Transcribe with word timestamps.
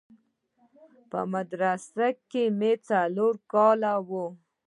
په 1.09 1.19
مدرسه 1.33 2.05
کښې 2.29 2.43
مې 2.59 2.71
څلورم 2.87 3.37
کال 3.53 3.79
و. 4.07 4.11